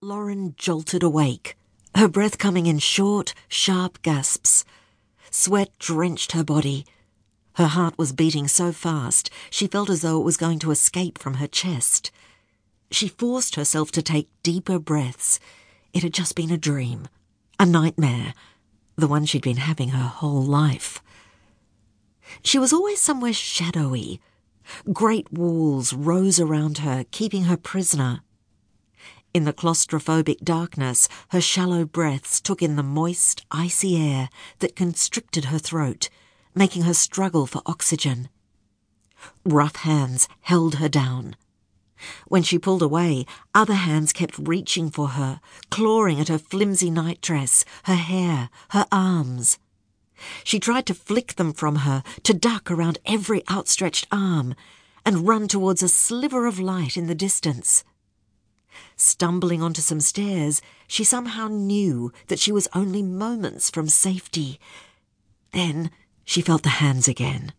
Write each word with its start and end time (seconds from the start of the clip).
Lauren 0.00 0.54
jolted 0.56 1.02
awake, 1.02 1.56
her 1.96 2.06
breath 2.06 2.38
coming 2.38 2.66
in 2.66 2.78
short, 2.78 3.34
sharp 3.48 4.00
gasps. 4.02 4.64
Sweat 5.28 5.76
drenched 5.80 6.30
her 6.30 6.44
body. 6.44 6.86
Her 7.54 7.66
heart 7.66 7.98
was 7.98 8.12
beating 8.12 8.46
so 8.46 8.70
fast 8.70 9.28
she 9.50 9.66
felt 9.66 9.90
as 9.90 10.02
though 10.02 10.20
it 10.20 10.24
was 10.24 10.36
going 10.36 10.60
to 10.60 10.70
escape 10.70 11.18
from 11.18 11.34
her 11.34 11.48
chest. 11.48 12.12
She 12.92 13.08
forced 13.08 13.56
herself 13.56 13.90
to 13.90 14.00
take 14.00 14.28
deeper 14.44 14.78
breaths. 14.78 15.40
It 15.92 16.04
had 16.04 16.14
just 16.14 16.36
been 16.36 16.52
a 16.52 16.56
dream, 16.56 17.08
a 17.58 17.66
nightmare, 17.66 18.34
the 18.94 19.08
one 19.08 19.24
she'd 19.24 19.42
been 19.42 19.56
having 19.56 19.88
her 19.88 20.06
whole 20.06 20.44
life. 20.44 21.02
She 22.44 22.60
was 22.60 22.72
always 22.72 23.00
somewhere 23.00 23.32
shadowy. 23.32 24.20
Great 24.92 25.32
walls 25.32 25.92
rose 25.92 26.38
around 26.38 26.78
her, 26.78 27.04
keeping 27.10 27.44
her 27.44 27.56
prisoner. 27.56 28.20
In 29.34 29.44
the 29.44 29.52
claustrophobic 29.52 30.40
darkness, 30.42 31.08
her 31.28 31.40
shallow 31.40 31.84
breaths 31.84 32.40
took 32.40 32.62
in 32.62 32.76
the 32.76 32.82
moist, 32.82 33.44
icy 33.50 33.96
air 33.96 34.30
that 34.60 34.74
constricted 34.74 35.46
her 35.46 35.58
throat, 35.58 36.08
making 36.54 36.82
her 36.82 36.94
struggle 36.94 37.46
for 37.46 37.62
oxygen. 37.66 38.28
Rough 39.44 39.76
hands 39.76 40.28
held 40.40 40.76
her 40.76 40.88
down. 40.88 41.36
When 42.26 42.42
she 42.42 42.58
pulled 42.58 42.82
away, 42.82 43.26
other 43.54 43.74
hands 43.74 44.12
kept 44.12 44.38
reaching 44.38 44.90
for 44.90 45.08
her, 45.08 45.40
clawing 45.70 46.20
at 46.20 46.28
her 46.28 46.38
flimsy 46.38 46.90
nightdress, 46.90 47.64
her 47.84 47.96
hair, 47.96 48.50
her 48.70 48.86
arms. 48.90 49.58
She 50.42 50.58
tried 50.58 50.86
to 50.86 50.94
flick 50.94 51.34
them 51.36 51.52
from 51.52 51.76
her, 51.76 52.02
to 52.22 52.34
duck 52.34 52.70
around 52.70 52.98
every 53.04 53.42
outstretched 53.48 54.06
arm, 54.10 54.54
and 55.04 55.26
run 55.28 55.48
towards 55.48 55.82
a 55.82 55.88
sliver 55.88 56.46
of 56.46 56.58
light 56.58 56.96
in 56.96 57.06
the 57.06 57.14
distance. 57.14 57.84
Stumbling 58.96 59.62
onto 59.62 59.80
some 59.80 60.00
stairs, 60.00 60.60
she 60.86 61.04
somehow 61.04 61.48
knew 61.48 62.12
that 62.28 62.38
she 62.38 62.52
was 62.52 62.68
only 62.74 63.02
moments 63.02 63.70
from 63.70 63.88
safety. 63.88 64.58
Then 65.52 65.90
she 66.24 66.40
felt 66.40 66.62
the 66.62 66.80
hands 66.80 67.08
again. 67.08 67.52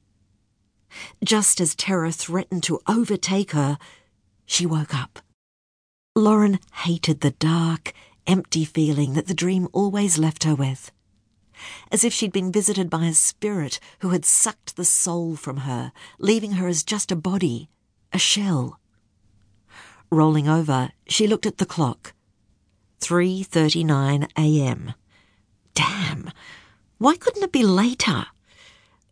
Just 1.24 1.62
as 1.62 1.76
terror 1.76 2.12
threatened 2.12 2.64
to 2.64 2.80
overtake 2.88 3.52
her, 3.52 3.78
she 4.46 4.66
woke 4.66 4.96
up. 4.96 5.20
Lauren 6.16 6.60
hated 6.74 7.22
the 7.22 7.32
dark, 7.32 7.94
empty 8.26 8.66
feeling 8.66 9.14
that 9.14 9.28
the 9.28 9.34
dream 9.34 9.68
always 9.72 10.18
left 10.18 10.44
her 10.44 10.56
with. 10.56 10.92
As 11.92 12.04
if 12.04 12.14
she'd 12.14 12.32
been 12.32 12.52
visited 12.52 12.90
by 12.90 13.06
a 13.06 13.14
spirit 13.14 13.80
who 14.00 14.10
had 14.10 14.26
sucked 14.26 14.76
the 14.76 14.86
soul 14.86 15.36
from 15.36 15.58
her, 15.58 15.92
leaving 16.18 16.54
her 16.54 16.68
as 16.68 16.84
just 16.84 17.12
a 17.12 17.16
body, 17.16 17.70
a 18.14 18.18
shell. 18.20 18.80
Rolling 20.12 20.48
over, 20.48 20.92
she 21.08 21.28
looked 21.28 21.46
at 21.46 21.60
the 21.60 21.66
clock. 21.66 22.14
3:39 23.02 24.28
a.m. 24.38 24.94
Damn. 25.76 26.32
Why 26.98 27.16
couldn't 27.16 27.44
it 27.44 27.52
be 27.52 27.64
later? 27.64 28.26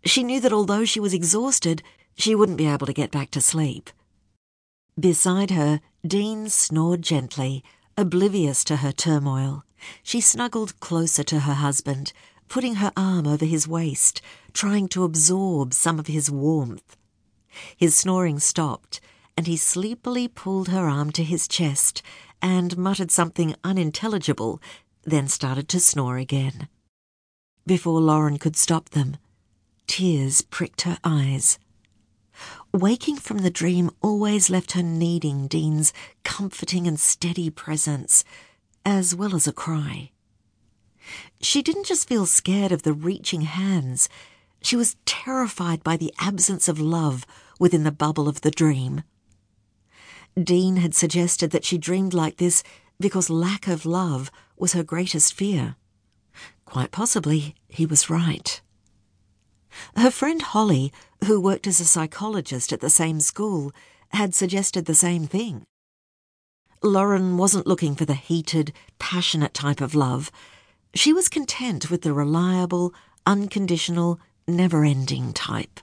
She 0.03 0.23
knew 0.23 0.39
that 0.39 0.53
although 0.53 0.85
she 0.85 0.99
was 0.99 1.13
exhausted, 1.13 1.83
she 2.17 2.33
wouldn't 2.33 2.57
be 2.57 2.65
able 2.65 2.87
to 2.87 2.93
get 2.93 3.11
back 3.11 3.29
to 3.31 3.41
sleep. 3.41 3.89
Beside 4.99 5.51
her, 5.51 5.81
Dean 6.05 6.49
snored 6.49 7.03
gently, 7.03 7.63
oblivious 7.95 8.63
to 8.63 8.77
her 8.77 8.91
turmoil. 8.91 9.63
She 10.01 10.19
snuggled 10.19 10.79
closer 10.79 11.23
to 11.25 11.41
her 11.41 11.53
husband, 11.53 12.11
putting 12.49 12.75
her 12.75 12.91
arm 12.97 13.27
over 13.27 13.45
his 13.45 13.67
waist, 13.67 14.21
trying 14.53 14.87
to 14.89 15.03
absorb 15.03 15.73
some 15.73 15.99
of 15.99 16.07
his 16.07 16.31
warmth. 16.31 16.97
His 17.75 17.95
snoring 17.95 18.39
stopped, 18.39 18.99
and 19.37 19.45
he 19.45 19.55
sleepily 19.55 20.27
pulled 20.27 20.67
her 20.67 20.87
arm 20.87 21.11
to 21.11 21.23
his 21.23 21.47
chest 21.47 22.01
and 22.41 22.77
muttered 22.77 23.11
something 23.11 23.55
unintelligible, 23.63 24.59
then 25.03 25.27
started 25.27 25.69
to 25.69 25.79
snore 25.79 26.17
again. 26.17 26.67
Before 27.65 28.01
Lauren 28.01 28.39
could 28.39 28.55
stop 28.55 28.89
them, 28.89 29.17
tears 29.85 30.41
pricked 30.41 30.81
her 30.81 30.97
eyes. 31.03 31.59
Waking 32.73 33.17
from 33.17 33.39
the 33.39 33.49
dream 33.49 33.91
always 34.01 34.49
left 34.49 34.73
her 34.73 34.83
needing 34.83 35.47
Dean's 35.47 35.93
comforting 36.23 36.87
and 36.87 36.99
steady 36.99 37.49
presence, 37.49 38.23
as 38.83 39.15
well 39.15 39.35
as 39.35 39.47
a 39.47 39.53
cry. 39.53 40.11
She 41.39 41.61
didn't 41.61 41.85
just 41.85 42.07
feel 42.07 42.25
scared 42.25 42.71
of 42.71 42.83
the 42.83 42.93
reaching 42.93 43.41
hands, 43.41 44.09
she 44.61 44.75
was 44.75 44.97
terrified 45.05 45.83
by 45.83 45.97
the 45.97 46.13
absence 46.19 46.67
of 46.67 46.79
love 46.79 47.25
within 47.59 47.83
the 47.83 47.91
bubble 47.91 48.27
of 48.27 48.41
the 48.41 48.51
dream. 48.51 49.03
Dean 50.41 50.77
had 50.77 50.93
suggested 50.93 51.51
that 51.51 51.65
she 51.65 51.77
dreamed 51.77 52.13
like 52.13 52.37
this 52.37 52.61
because 52.99 53.29
lack 53.29 53.67
of 53.67 53.85
love 53.85 54.31
was 54.55 54.73
her 54.73 54.83
greatest 54.83 55.33
fear. 55.33 55.75
Quite 56.65 56.91
possibly, 56.91 57.55
he 57.67 57.85
was 57.85 58.09
right. 58.09 58.61
Her 59.95 60.11
friend 60.11 60.41
Holly, 60.41 60.91
who 61.25 61.41
worked 61.41 61.67
as 61.67 61.79
a 61.79 61.85
psychologist 61.85 62.71
at 62.71 62.81
the 62.81 62.89
same 62.89 63.19
school, 63.19 63.71
had 64.09 64.35
suggested 64.35 64.85
the 64.85 64.95
same 64.95 65.25
thing. 65.27 65.63
Lauren 66.83 67.37
wasn't 67.37 67.67
looking 67.67 67.95
for 67.95 68.05
the 68.05 68.13
heated, 68.13 68.71
passionate 68.99 69.53
type 69.53 69.81
of 69.81 69.95
love. 69.95 70.31
She 70.93 71.11
was 71.11 71.29
content 71.29 71.89
with 71.89 72.03
the 72.03 72.13
reliable, 72.13 72.93
unconditional, 73.25 74.19
never 74.47 74.85
ending 74.85 75.33
type. 75.33 75.79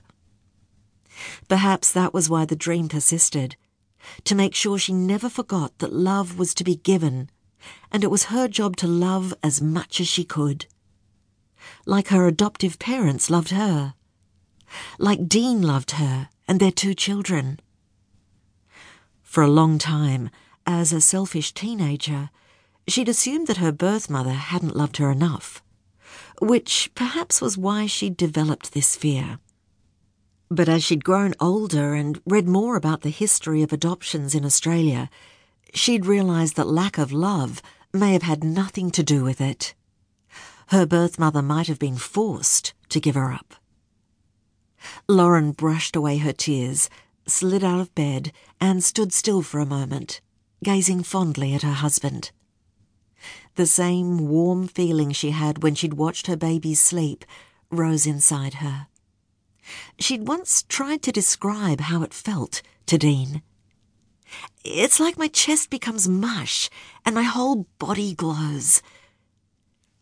Perhaps 1.47 1.91
that 1.91 2.13
was 2.13 2.29
why 2.29 2.45
the 2.45 2.55
dream 2.55 2.87
persisted 2.87 3.55
to 4.23 4.35
make 4.35 4.55
sure 4.55 4.77
she 4.77 4.93
never 4.93 5.29
forgot 5.29 5.77
that 5.79 5.93
love 5.93 6.37
was 6.37 6.53
to 6.55 6.63
be 6.63 6.75
given, 6.75 7.29
and 7.91 8.03
it 8.03 8.11
was 8.11 8.25
her 8.25 8.47
job 8.47 8.75
to 8.77 8.87
love 8.87 9.33
as 9.43 9.61
much 9.61 9.99
as 9.99 10.07
she 10.07 10.23
could 10.23 10.65
like 11.85 12.09
her 12.09 12.27
adoptive 12.27 12.79
parents 12.79 13.29
loved 13.29 13.51
her, 13.51 13.93
like 14.97 15.27
Dean 15.27 15.61
loved 15.61 15.91
her 15.91 16.29
and 16.47 16.59
their 16.59 16.71
two 16.71 16.93
children. 16.93 17.59
For 19.23 19.43
a 19.43 19.49
long 19.49 19.77
time, 19.77 20.29
as 20.65 20.93
a 20.93 21.01
selfish 21.01 21.53
teenager, 21.53 22.29
she'd 22.87 23.09
assumed 23.09 23.47
that 23.47 23.57
her 23.57 23.71
birth 23.71 24.09
mother 24.09 24.33
hadn't 24.33 24.75
loved 24.75 24.97
her 24.97 25.11
enough, 25.11 25.63
which 26.41 26.91
perhaps 26.95 27.41
was 27.41 27.57
why 27.57 27.85
she'd 27.85 28.17
developed 28.17 28.73
this 28.73 28.95
fear. 28.95 29.39
But 30.49 30.69
as 30.69 30.83
she'd 30.83 31.03
grown 31.03 31.33
older 31.39 31.93
and 31.93 32.21
read 32.25 32.47
more 32.47 32.75
about 32.75 33.01
the 33.01 33.09
history 33.09 33.63
of 33.63 33.73
adoptions 33.73 34.35
in 34.35 34.45
Australia, 34.45 35.09
she'd 35.73 36.05
realised 36.05 36.55
that 36.55 36.67
lack 36.67 36.97
of 36.97 37.11
love 37.11 37.61
may 37.93 38.13
have 38.13 38.23
had 38.23 38.43
nothing 38.43 38.91
to 38.91 39.03
do 39.03 39.23
with 39.23 39.41
it. 39.41 39.73
Her 40.67 40.85
birth 40.85 41.17
mother 41.17 41.41
might 41.41 41.67
have 41.67 41.79
been 41.79 41.97
forced 41.97 42.73
to 42.89 42.99
give 42.99 43.15
her 43.15 43.31
up. 43.31 43.55
Lauren 45.07 45.51
brushed 45.51 45.95
away 45.95 46.17
her 46.17 46.33
tears, 46.33 46.89
slid 47.25 47.63
out 47.63 47.79
of 47.79 47.95
bed, 47.95 48.31
and 48.61 48.83
stood 48.83 49.13
still 49.13 49.41
for 49.41 49.59
a 49.59 49.65
moment, 49.65 50.21
gazing 50.63 51.03
fondly 51.03 51.53
at 51.53 51.63
her 51.63 51.73
husband. 51.73 52.31
The 53.55 53.65
same 53.65 54.27
warm 54.27 54.67
feeling 54.67 55.11
she 55.11 55.31
had 55.31 55.63
when 55.63 55.75
she'd 55.75 55.95
watched 55.95 56.27
her 56.27 56.37
babies 56.37 56.81
sleep 56.81 57.25
rose 57.71 58.05
inside 58.05 58.55
her. 58.55 58.87
She'd 59.99 60.27
once 60.27 60.63
tried 60.63 61.01
to 61.03 61.11
describe 61.11 61.81
how 61.81 62.03
it 62.03 62.13
felt 62.13 62.61
to 62.87 62.97
Dean. 62.97 63.41
It's 64.63 64.99
like 64.99 65.17
my 65.17 65.27
chest 65.27 65.69
becomes 65.69 66.07
mush 66.07 66.69
and 67.05 67.15
my 67.15 67.23
whole 67.23 67.67
body 67.79 68.13
glows. 68.13 68.81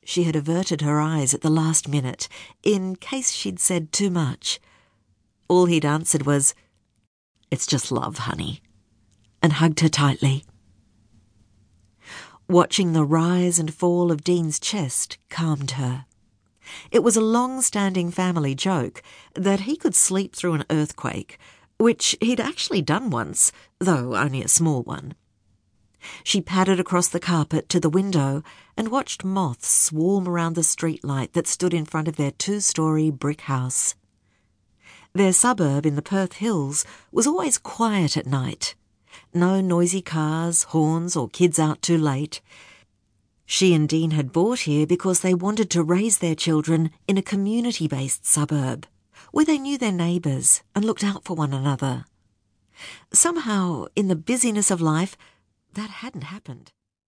She 0.05 0.23
had 0.23 0.35
averted 0.35 0.81
her 0.81 0.99
eyes 0.99 1.33
at 1.33 1.41
the 1.41 1.49
last 1.49 1.87
minute, 1.87 2.27
in 2.61 2.95
case 2.95 3.31
she'd 3.31 3.59
said 3.59 3.91
too 3.91 4.09
much. 4.09 4.59
All 5.47 5.65
he'd 5.65 5.85
answered 5.85 6.25
was, 6.25 6.53
It's 7.51 7.67
just 7.67 7.91
love, 7.91 8.19
honey, 8.19 8.61
and 9.41 9.53
hugged 9.53 9.79
her 9.79 9.89
tightly. 9.89 10.43
Watching 12.49 12.91
the 12.91 13.05
rise 13.05 13.59
and 13.59 13.73
fall 13.73 14.11
of 14.11 14.23
Dean's 14.23 14.59
chest 14.59 15.17
calmed 15.29 15.71
her. 15.71 16.05
It 16.91 17.03
was 17.03 17.15
a 17.15 17.21
long 17.21 17.61
standing 17.61 18.11
family 18.11 18.55
joke 18.55 19.01
that 19.35 19.61
he 19.61 19.75
could 19.75 19.95
sleep 19.95 20.35
through 20.35 20.53
an 20.53 20.65
earthquake, 20.69 21.37
which 21.77 22.15
he'd 22.21 22.39
actually 22.39 22.81
done 22.81 23.09
once, 23.09 23.51
though 23.79 24.15
only 24.15 24.41
a 24.43 24.47
small 24.47 24.83
one. 24.83 25.15
She 26.23 26.41
padded 26.41 26.79
across 26.79 27.07
the 27.07 27.19
carpet 27.19 27.69
to 27.69 27.79
the 27.79 27.89
window 27.89 28.43
and 28.75 28.89
watched 28.89 29.23
moths 29.23 29.69
swarm 29.69 30.27
around 30.27 30.55
the 30.55 30.61
streetlight 30.61 31.31
that 31.33 31.47
stood 31.47 31.73
in 31.73 31.85
front 31.85 32.07
of 32.07 32.17
their 32.17 32.31
two 32.31 32.59
story 32.59 33.09
brick 33.09 33.41
house. 33.41 33.95
Their 35.13 35.33
suburb 35.33 35.85
in 35.85 35.95
the 35.95 36.01
Perth 36.01 36.33
Hills 36.33 36.85
was 37.11 37.27
always 37.27 37.57
quiet 37.57 38.17
at 38.17 38.25
night. 38.25 38.75
No 39.33 39.61
noisy 39.61 40.01
cars, 40.01 40.63
horns, 40.63 41.15
or 41.15 41.29
kids 41.29 41.59
out 41.59 41.81
too 41.81 41.97
late. 41.97 42.41
She 43.45 43.73
and 43.73 43.87
Dean 43.87 44.11
had 44.11 44.31
bought 44.31 44.61
here 44.61 44.87
because 44.87 45.19
they 45.19 45.33
wanted 45.33 45.69
to 45.71 45.83
raise 45.83 46.17
their 46.17 46.35
children 46.35 46.91
in 47.07 47.17
a 47.17 47.21
community 47.21 47.87
based 47.87 48.25
suburb, 48.25 48.87
where 49.31 49.45
they 49.45 49.57
knew 49.57 49.77
their 49.77 49.91
neighbours 49.91 50.63
and 50.75 50.85
looked 50.85 51.03
out 51.03 51.23
for 51.23 51.35
one 51.35 51.53
another. 51.53 52.05
Somehow, 53.11 53.85
in 53.95 54.07
the 54.07 54.15
busyness 54.15 54.71
of 54.71 54.81
life, 54.81 55.17
that 55.73 55.89
hadn't 55.89 56.25
happened. 56.25 56.71